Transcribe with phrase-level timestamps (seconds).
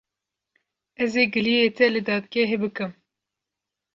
[1.03, 2.91] Ez ê giliyê te li dadgehê bikim.